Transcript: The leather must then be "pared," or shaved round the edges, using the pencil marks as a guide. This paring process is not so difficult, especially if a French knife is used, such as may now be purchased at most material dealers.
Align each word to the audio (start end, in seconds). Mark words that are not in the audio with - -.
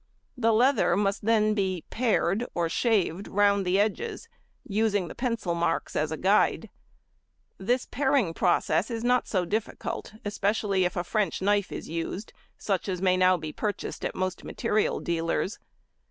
The 0.35 0.51
leather 0.51 0.97
must 0.97 1.25
then 1.25 1.53
be 1.53 1.83
"pared," 1.91 2.43
or 2.55 2.67
shaved 2.69 3.27
round 3.27 3.67
the 3.67 3.79
edges, 3.79 4.27
using 4.67 5.07
the 5.07 5.13
pencil 5.13 5.53
marks 5.53 5.95
as 5.95 6.11
a 6.11 6.17
guide. 6.17 6.71
This 7.59 7.85
paring 7.85 8.33
process 8.33 8.89
is 8.89 9.03
not 9.03 9.27
so 9.27 9.45
difficult, 9.45 10.15
especially 10.25 10.85
if 10.85 10.95
a 10.95 11.03
French 11.03 11.39
knife 11.39 11.71
is 11.71 11.87
used, 11.87 12.33
such 12.57 12.89
as 12.89 12.99
may 12.99 13.15
now 13.15 13.37
be 13.37 13.53
purchased 13.53 14.03
at 14.03 14.15
most 14.15 14.43
material 14.43 14.99
dealers. 14.99 15.59